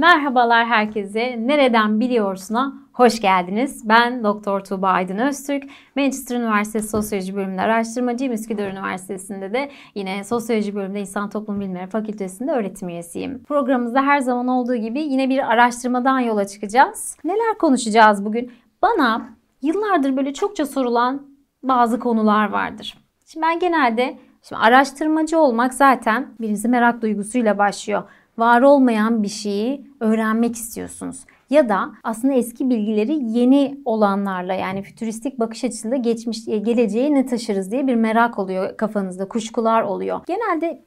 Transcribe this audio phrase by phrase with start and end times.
[0.00, 1.36] Merhabalar herkese.
[1.46, 3.88] Nereden biliyorsun'a hoş geldiniz.
[3.88, 5.64] Ben Doktor Tuğba Aydın Öztürk.
[5.96, 8.32] Manchester Üniversitesi Sosyoloji Bölümünde araştırmacıyım.
[8.32, 13.42] Üsküdar Üniversitesi'nde de yine Sosyoloji Bölümünde İnsan Toplum Bilimleri Fakültesi'nde öğretim üyesiyim.
[13.42, 17.16] Programımızda her zaman olduğu gibi yine bir araştırmadan yola çıkacağız.
[17.24, 18.52] Neler konuşacağız bugün?
[18.82, 19.28] Bana
[19.62, 21.22] yıllardır böyle çokça sorulan
[21.62, 22.98] bazı konular vardır.
[23.26, 28.02] Şimdi ben genelde Şimdi araştırmacı olmak zaten birinizi merak duygusuyla başlıyor
[28.40, 31.24] var olmayan bir şeyi öğrenmek istiyorsunuz.
[31.50, 37.70] Ya da aslında eski bilgileri yeni olanlarla yani fütüristik bakış açısında geçmiş geleceğe ne taşırız
[37.70, 40.20] diye bir merak oluyor kafanızda, kuşkular oluyor.
[40.26, 40.82] Genelde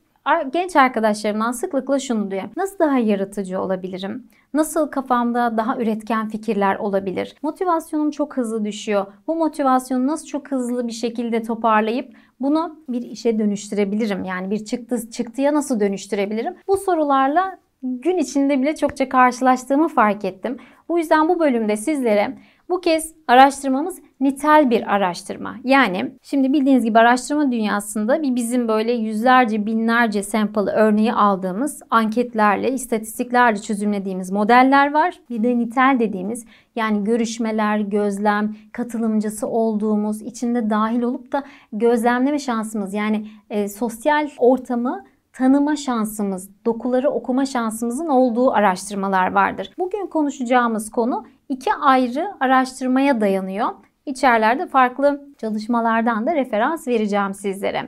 [0.54, 2.52] genç arkadaşlarımdan sıklıkla şunu duyuyorum.
[2.58, 4.28] Nasıl daha yaratıcı olabilirim?
[4.54, 7.36] Nasıl kafamda daha üretken fikirler olabilir?
[7.42, 9.06] Motivasyonum çok hızlı düşüyor.
[9.28, 14.24] Bu motivasyonu nasıl çok hızlı bir şekilde toparlayıp bunu bir işe dönüştürebilirim?
[14.24, 16.56] Yani bir çıktı çıktıya nasıl dönüştürebilirim?
[16.68, 20.58] Bu sorularla gün içinde bile çokça karşılaştığımı fark ettim.
[20.90, 22.38] Bu yüzden bu bölümde sizlere
[22.74, 25.56] bu kez araştırmamız nitel bir araştırma.
[25.64, 32.72] Yani şimdi bildiğiniz gibi araştırma dünyasında bir bizim böyle yüzlerce binlerce sample örneği aldığımız anketlerle,
[32.72, 35.20] istatistiklerle çözümlediğimiz modeller var.
[35.30, 41.44] Bir de nitel dediğimiz yani görüşmeler, gözlem, katılımcısı olduğumuz, içinde dahil olup da
[41.74, 45.04] gözlemleme şansımız yani e, sosyal ortamı
[45.34, 49.72] tanıma şansımız, dokuları okuma şansımızın olduğu araştırmalar vardır.
[49.78, 53.70] Bugün konuşacağımız konu iki ayrı araştırmaya dayanıyor.
[54.06, 57.88] İçerilerde farklı çalışmalardan da referans vereceğim sizlere.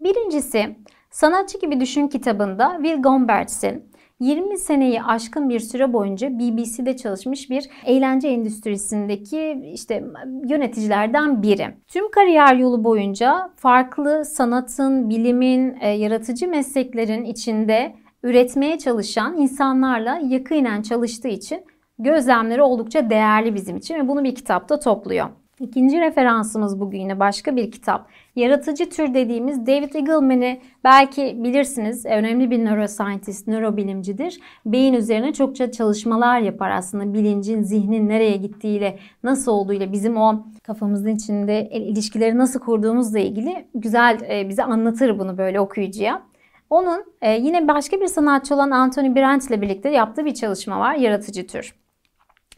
[0.00, 0.76] Birincisi
[1.10, 3.84] Sanatçı Gibi Düşün kitabında Will Gombertz'in
[4.20, 10.04] 20 seneyi aşkın bir süre boyunca BBC'de çalışmış bir eğlence endüstrisindeki işte
[10.48, 11.74] yöneticilerden biri.
[11.88, 20.82] Tüm kariyer yolu boyunca farklı sanatın, bilimin, e, yaratıcı mesleklerin içinde üretmeye çalışan insanlarla yakinen
[20.82, 21.64] çalıştığı için
[21.98, 25.28] gözlemleri oldukça değerli bizim için ve bunu bir kitapta topluyor.
[25.60, 28.08] İkinci referansımız bugün yine başka bir kitap.
[28.36, 32.06] Yaratıcı tür dediğimiz David Eagleman'i belki bilirsiniz.
[32.06, 34.40] Önemli bir neuroscientist, nörobilimcidir.
[34.66, 37.14] Beyin üzerine çokça çalışmalar yapar aslında.
[37.14, 44.20] Bilincin, zihnin nereye gittiğiyle, nasıl olduğuyla, bizim o kafamızın içinde ilişkileri nasıl kurduğumuzla ilgili güzel
[44.30, 46.22] e, bize anlatır bunu böyle okuyucuya.
[46.70, 50.94] Onun e, yine başka bir sanatçı olan Anthony Brandt ile birlikte yaptığı bir çalışma var.
[50.94, 51.74] Yaratıcı tür.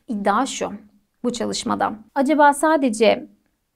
[0.08, 0.87] İddia şu
[1.24, 1.92] bu çalışmada.
[2.14, 3.26] Acaba sadece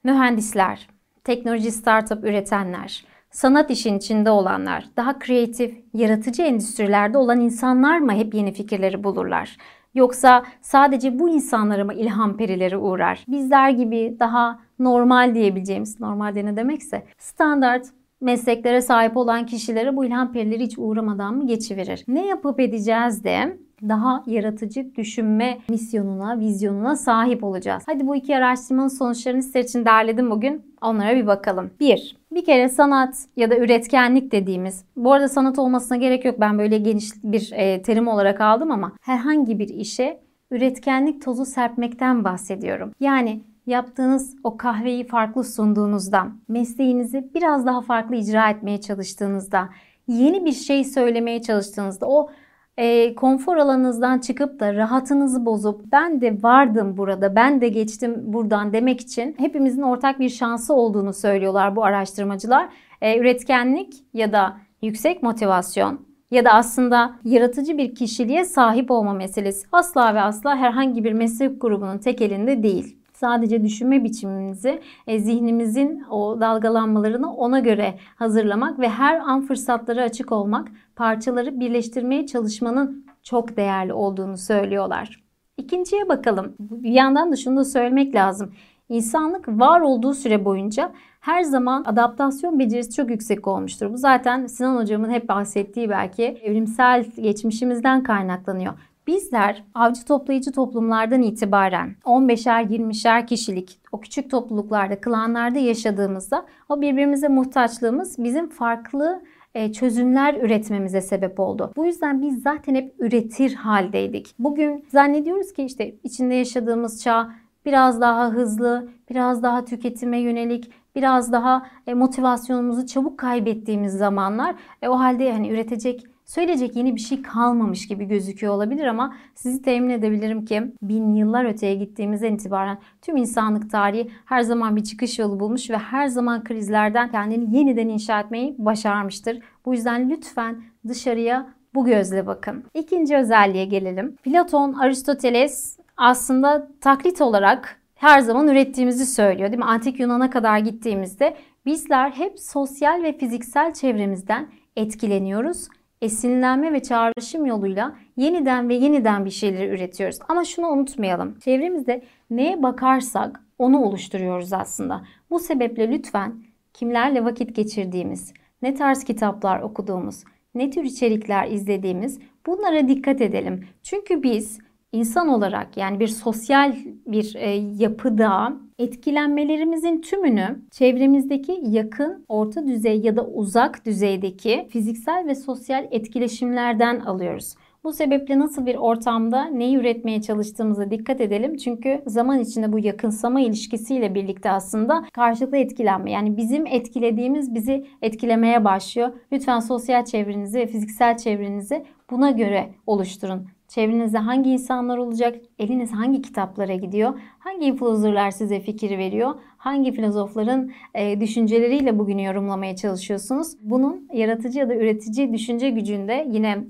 [0.05, 0.89] mühendisler,
[1.25, 8.35] teknoloji startup üretenler, sanat işin içinde olanlar, daha kreatif, yaratıcı endüstrilerde olan insanlar mı hep
[8.35, 9.57] yeni fikirleri bulurlar?
[9.95, 13.25] Yoksa sadece bu insanlara mı ilham perileri uğrar?
[13.29, 17.87] Bizler gibi daha normal diyebileceğimiz, normalde ne demekse, standart
[18.21, 22.05] mesleklere sahip olan kişilere bu ilham perileri hiç uğramadan mı geçiverir?
[22.09, 27.83] Ne yapıp edeceğiz de daha yaratıcı düşünme misyonuna, vizyonuna sahip olacağız.
[27.87, 30.63] Hadi bu iki araştırmanın sonuçlarını sizler için derledim bugün.
[30.83, 31.71] Onlara bir bakalım.
[31.81, 32.17] 1.
[32.33, 36.79] Bir kere sanat ya da üretkenlik dediğimiz, bu arada sanat olmasına gerek yok ben böyle
[36.79, 40.21] geniş bir e, terim olarak aldım ama herhangi bir işe
[40.51, 42.93] üretkenlik tozu serpmekten bahsediyorum.
[43.01, 49.69] Yani yaptığınız o kahveyi farklı sunduğunuzda, mesleğinizi biraz daha farklı icra etmeye çalıştığınızda,
[50.09, 52.31] yeni bir şey söylemeye çalıştığınızda o
[52.77, 58.73] e, konfor alanınızdan çıkıp da rahatınızı bozup ben de vardım burada, ben de geçtim buradan
[58.73, 62.69] demek için hepimizin ortak bir şansı olduğunu söylüyorlar bu araştırmacılar.
[63.01, 66.01] E, üretkenlik ya da yüksek motivasyon
[66.31, 71.61] ya da aslında yaratıcı bir kişiliğe sahip olma meselesi asla ve asla herhangi bir meslek
[71.61, 78.89] grubunun tek elinde değil sadece düşünme biçimimizi, e, zihnimizin o dalgalanmalarını ona göre hazırlamak ve
[78.89, 85.23] her an fırsatlara açık olmak, parçaları birleştirmeye çalışmanın çok değerli olduğunu söylüyorlar.
[85.57, 86.55] İkinciye bakalım.
[86.59, 88.53] Bir yandan da şunu da söylemek lazım.
[88.89, 93.93] İnsanlık var olduğu süre boyunca her zaman adaptasyon becerisi çok yüksek olmuştur.
[93.93, 98.73] Bu zaten Sinan hocamın hep bahsettiği belki evrimsel geçmişimizden kaynaklanıyor.
[99.07, 107.29] Bizler avcı toplayıcı toplumlardan itibaren 15'er 20'şer kişilik o küçük topluluklarda, klanlarda yaşadığımızda o birbirimize
[107.29, 109.23] muhtaçlığımız bizim farklı
[109.55, 111.73] e, çözümler üretmemize sebep oldu.
[111.77, 114.35] Bu yüzden biz zaten hep üretir haldeydik.
[114.39, 117.33] Bugün zannediyoruz ki işte içinde yaşadığımız çağ
[117.67, 124.55] biraz daha hızlı, biraz daha tüketime yönelik, biraz daha e, motivasyonumuzu çabuk kaybettiğimiz zamanlar.
[124.83, 126.05] E, o halde hani üretecek
[126.35, 131.45] söyleyecek yeni bir şey kalmamış gibi gözüküyor olabilir ama sizi temin edebilirim ki bin yıllar
[131.45, 136.45] öteye gittiğimizden itibaren tüm insanlık tarihi her zaman bir çıkış yolu bulmuş ve her zaman
[136.45, 139.39] krizlerden kendini yeniden inşa etmeyi başarmıştır.
[139.67, 142.65] Bu yüzden lütfen dışarıya bu gözle bakın.
[142.75, 144.17] İkinci özelliğe gelelim.
[144.17, 149.65] Platon, Aristoteles aslında taklit olarak her zaman ürettiğimizi söylüyor değil mi?
[149.65, 151.37] Antik Yunan'a kadar gittiğimizde
[151.67, 155.69] bizler hep sosyal ve fiziksel çevremizden etkileniyoruz.
[156.03, 160.19] Esinlenme ve çağrışım yoluyla yeniden ve yeniden bir şeyleri üretiyoruz.
[160.29, 161.39] Ama şunu unutmayalım.
[161.39, 165.05] Çevremizde neye bakarsak onu oluşturuyoruz aslında.
[165.31, 168.33] Bu sebeple lütfen kimlerle vakit geçirdiğimiz,
[168.63, 173.67] ne tarz kitaplar okuduğumuz, ne tür içerikler izlediğimiz bunlara dikkat edelim.
[173.83, 174.59] Çünkü biz
[174.93, 183.17] insan olarak yani bir sosyal bir e, yapıda etkilenmelerimizin tümünü çevremizdeki yakın, orta düzey ya
[183.17, 187.55] da uzak düzeydeki fiziksel ve sosyal etkileşimlerden alıyoruz.
[187.85, 191.57] Bu sebeple nasıl bir ortamda neyi üretmeye çalıştığımıza dikkat edelim.
[191.57, 196.11] Çünkü zaman içinde bu yakınsama ilişkisiyle birlikte aslında karşılıklı etkilenme.
[196.11, 199.11] Yani bizim etkilediğimiz bizi etkilemeye başlıyor.
[199.33, 203.47] Lütfen sosyal çevrenizi ve fiziksel çevrenizi buna göre oluşturun.
[203.75, 205.37] Çevrenizde hangi insanlar olacak?
[205.59, 207.21] Eliniz hangi kitaplara gidiyor?
[207.39, 209.35] Hangi influencerlar size fikir veriyor?
[209.57, 213.53] Hangi filozofların e, düşünceleriyle bugünü yorumlamaya çalışıyorsunuz?
[213.61, 216.65] Bunun yaratıcı ya da üretici düşünce gücünde yine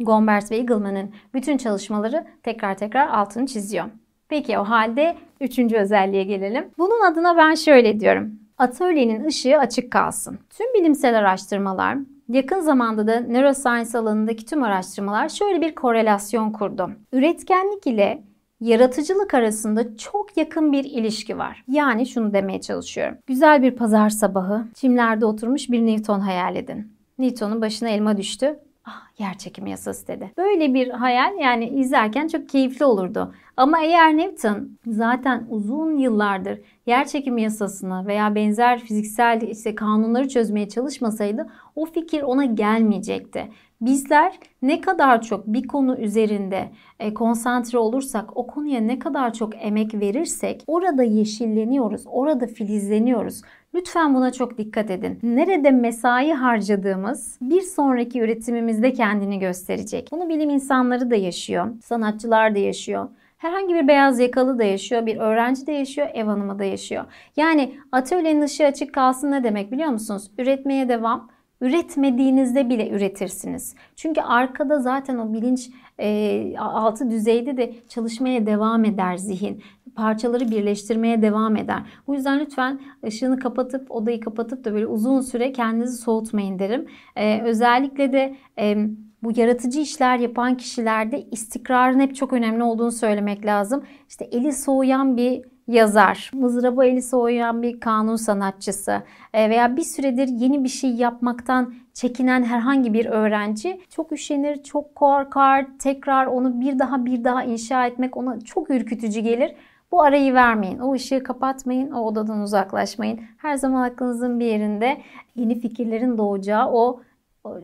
[0.00, 3.84] Gombers ve Eagleman'ın bütün çalışmaları tekrar tekrar altını çiziyor.
[4.28, 6.70] Peki o halde üçüncü özelliğe gelelim.
[6.78, 8.32] Bunun adına ben şöyle diyorum.
[8.58, 10.38] Atölyenin ışığı açık kalsın.
[10.50, 16.90] Tüm bilimsel araştırmalar, yakın zamanda da neuroscience alanındaki tüm araştırmalar şöyle bir korelasyon kurdu.
[17.12, 18.22] Üretkenlik ile
[18.60, 21.64] yaratıcılık arasında çok yakın bir ilişki var.
[21.68, 23.18] Yani şunu demeye çalışıyorum.
[23.26, 26.92] Güzel bir pazar sabahı çimlerde oturmuş bir Newton hayal edin.
[27.18, 28.58] Newton'un başına elma düştü
[28.88, 30.32] ah yer çekimi yasası dedi.
[30.36, 33.34] Böyle bir hayal yani izlerken çok keyifli olurdu.
[33.56, 40.68] Ama eğer Newton zaten uzun yıllardır yer çekimi yasasını veya benzer fiziksel işte kanunları çözmeye
[40.68, 41.46] çalışmasaydı
[41.76, 43.48] o fikir ona gelmeyecekti.
[43.80, 46.68] Bizler ne kadar çok bir konu üzerinde
[46.98, 53.42] e, konsantre olursak, o konuya ne kadar çok emek verirsek orada yeşilleniyoruz, orada filizleniyoruz.
[53.74, 55.18] Lütfen buna çok dikkat edin.
[55.22, 60.08] Nerede mesai harcadığımız bir sonraki üretimimizde kendini gösterecek.
[60.12, 63.08] Bunu bilim insanları da yaşıyor, sanatçılar da yaşıyor.
[63.38, 67.04] Herhangi bir beyaz yakalı da yaşıyor, bir öğrenci de yaşıyor, ev hanımı da yaşıyor.
[67.36, 70.30] Yani atölyenin ışığı açık kalsın ne demek biliyor musunuz?
[70.38, 71.30] Üretmeye devam.
[71.60, 73.74] Üretmediğinizde bile üretirsiniz.
[73.96, 79.62] Çünkü arkada zaten o bilinç e, altı düzeyde de çalışmaya devam eder zihin
[79.98, 81.82] parçaları birleştirmeye devam eder.
[82.06, 86.86] Bu yüzden lütfen ışığını kapatıp odayı kapatıp da böyle uzun süre kendinizi soğutmayın derim.
[87.16, 88.76] Ee, özellikle de e,
[89.22, 93.84] bu yaratıcı işler yapan kişilerde istikrarın hep çok önemli olduğunu söylemek lazım.
[94.08, 99.02] İşte eli soğuyan bir yazar, mızraba eli soğuyan bir kanun sanatçısı
[99.34, 104.94] e, veya bir süredir yeni bir şey yapmaktan çekinen herhangi bir öğrenci çok üşenir, çok
[104.94, 109.54] korkar, tekrar onu bir daha bir daha inşa etmek ona çok ürkütücü gelir.
[109.92, 110.78] Bu arayı vermeyin.
[110.78, 111.90] O ışığı kapatmayın.
[111.90, 113.20] O odadan uzaklaşmayın.
[113.36, 115.02] Her zaman aklınızın bir yerinde
[115.36, 117.00] yeni fikirlerin doğacağı o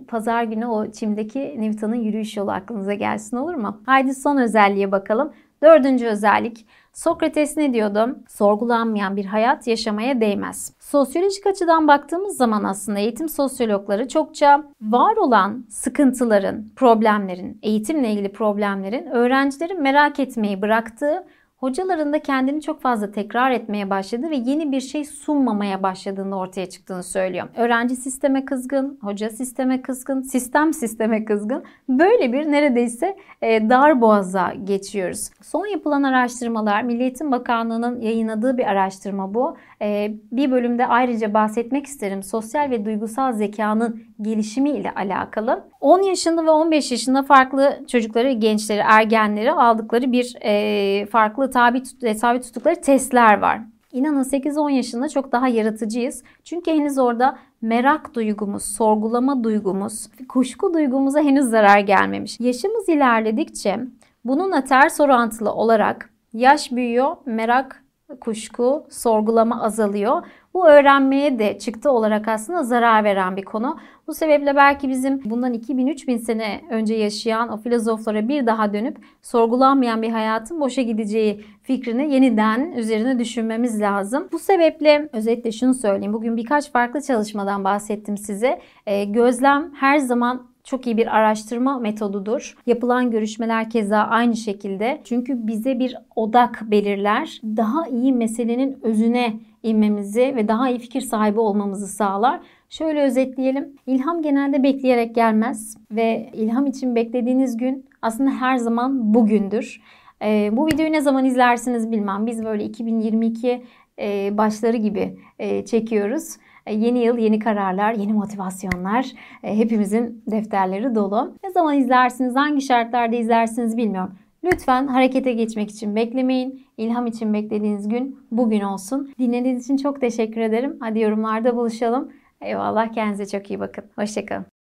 [0.09, 3.81] pazar günü o çimdeki Newton'un yürüyüş yolu aklınıza gelsin olur mu?
[3.87, 5.33] Haydi son özelliğe bakalım.
[5.63, 6.67] Dördüncü özellik.
[6.93, 8.19] Sokrates ne diyordu?
[8.29, 10.73] Sorgulanmayan bir hayat yaşamaya değmez.
[10.81, 19.07] Sosyolojik açıdan baktığımız zaman aslında eğitim sosyologları çokça var olan sıkıntıların, problemlerin, eğitimle ilgili problemlerin
[19.07, 21.25] öğrencilerin merak etmeyi bıraktığı
[21.65, 27.03] hocalarında kendini çok fazla tekrar etmeye başladı ve yeni bir şey sunmamaya başladığını ortaya çıktığını
[27.03, 27.49] söylüyor.
[27.57, 31.65] Öğrenci sisteme kızgın, hoca sisteme kızgın, sistem sisteme kızgın.
[31.89, 35.31] Böyle bir neredeyse e, dar boğaza geçiyoruz.
[35.43, 39.57] Son yapılan araştırmalar, Milli Eğitim Bakanlığı'nın yayınladığı bir araştırma bu.
[39.83, 42.23] E, bir bölümde ayrıca bahsetmek isterim.
[42.23, 45.65] Sosyal ve duygusal zekanın gelişimi ile alakalı.
[45.81, 51.83] 10 yaşında ve 15 yaşında farklı çocukları, gençleri, ergenleri aldıkları bir e, farklı tabi,
[52.21, 53.61] tabi tuttukları testler var.
[53.93, 56.23] İnanın 8-10 yaşında çok daha yaratıcıyız.
[56.45, 62.41] Çünkü henüz orada merak duygumuz, sorgulama duygumuz, kuşku duygumuza henüz zarar gelmemiş.
[62.41, 63.81] Yaşımız ilerledikçe
[64.25, 67.85] bununla ters orantılı olarak yaş büyüyor, merak
[68.21, 70.23] kuşku, sorgulama azalıyor.
[70.55, 73.79] Bu öğrenmeye de çıktı olarak aslında zarar veren bir konu.
[74.07, 80.03] Bu sebeple belki bizim bundan 2000-3000 sene önce yaşayan o filozoflara bir daha dönüp sorgulanmayan
[80.03, 84.29] bir hayatın boşa gideceği fikrini yeniden üzerine düşünmemiz lazım.
[84.33, 86.13] Bu sebeple özetle şunu söyleyeyim.
[86.13, 88.61] Bugün birkaç farklı çalışmadan bahsettim size.
[88.87, 92.57] E, gözlem her zaman çok iyi bir araştırma metodudur.
[92.67, 95.01] Yapılan görüşmeler keza aynı şekilde.
[95.05, 97.41] Çünkü bize bir odak belirler.
[97.45, 99.35] Daha iyi meselenin özüne
[99.65, 102.41] inmemizi ve daha iyi fikir sahibi olmamızı sağlar.
[102.69, 103.77] Şöyle özetleyelim.
[103.87, 109.81] İlham genelde bekleyerek gelmez ve ilham için beklediğiniz gün aslında her zaman bugündür.
[110.23, 112.27] Ee, bu videoyu ne zaman izlersiniz bilmem.
[112.27, 113.65] Biz böyle 2022
[113.99, 116.37] e, başları gibi e, çekiyoruz.
[116.67, 119.07] E, yeni yıl, yeni kararlar, yeni motivasyonlar.
[119.43, 121.35] E, hepimizin defterleri dolu.
[121.45, 124.15] Ne zaman izlersiniz, hangi şartlarda izlersiniz bilmiyorum.
[124.45, 126.67] Lütfen harekete geçmek için beklemeyin.
[126.77, 129.13] İlham için beklediğiniz gün bugün olsun.
[129.19, 130.77] Dinlediğiniz için çok teşekkür ederim.
[130.81, 132.13] Hadi yorumlarda buluşalım.
[132.41, 133.85] Eyvallah kendinize çok iyi bakın.
[133.97, 134.54] Hoşçakalın.